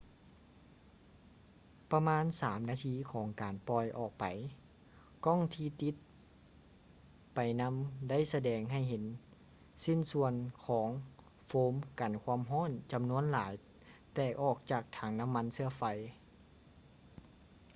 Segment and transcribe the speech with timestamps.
[1.91, 4.25] ປະມານ 3 ນາທີຂອງການປ່ອຍອອກໄປ
[5.25, 5.95] ກ້ອງທີ່ຕິດ
[7.35, 7.75] ໄປນຳ
[8.09, 9.03] ໄດ້ສະແດງໃຫ້ເຫັນ
[9.85, 10.33] ຊິ້ນສ່ວນ
[10.65, 10.89] ຂອງ
[11.45, 13.53] ໂຟມກັນຄວາມຮ້ອນຈຳນວນຫຼາຍ
[14.13, 15.83] ແຕກອອກຈາກຖັງນ້ຳມັນເຊື້ອໄຟ